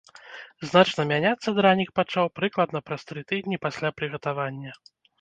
[0.69, 4.71] Значна мяняцца дранік пачаў прыкладна праз тры тыдні пасля прыгатавання.